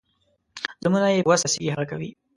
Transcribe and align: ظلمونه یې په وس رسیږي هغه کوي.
ظلمونه 0.83 1.07
یې 1.13 1.23
په 1.25 1.29
وس 1.31 1.41
رسیږي 1.45 1.69
هغه 1.73 1.85
کوي. 1.91 2.09